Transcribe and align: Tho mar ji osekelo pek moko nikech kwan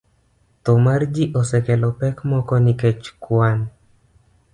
Tho 0.69 0.73
mar 0.85 1.03
ji 1.17 1.27
osekelo 1.41 1.89
pek 1.99 2.15
moko 2.31 2.55
nikech 2.65 3.05
kwan 3.23 3.59